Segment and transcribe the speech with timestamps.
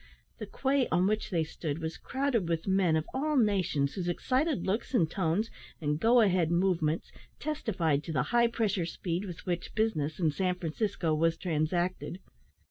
[0.39, 4.65] The quay on which they stood was crowded with men of all nations, whose excited
[4.65, 9.75] looks, and tones, and "go ahead" movements, testified to the high pressure speed with which
[9.75, 12.17] business in San Francisco was transacted.